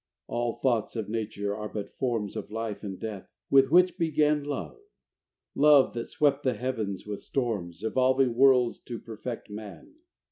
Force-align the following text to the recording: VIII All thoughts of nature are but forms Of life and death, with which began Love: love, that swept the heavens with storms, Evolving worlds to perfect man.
VIII 0.27 0.33
All 0.35 0.53
thoughts 0.55 0.95
of 0.95 1.09
nature 1.09 1.55
are 1.55 1.69
but 1.69 1.93
forms 1.95 2.35
Of 2.35 2.49
life 2.49 2.81
and 2.83 2.99
death, 2.99 3.29
with 3.51 3.69
which 3.69 3.99
began 3.99 4.43
Love: 4.43 4.79
love, 5.53 5.93
that 5.93 6.05
swept 6.07 6.41
the 6.41 6.55
heavens 6.55 7.05
with 7.05 7.21
storms, 7.21 7.83
Evolving 7.83 8.33
worlds 8.33 8.79
to 8.79 8.97
perfect 8.97 9.51
man. 9.51 9.97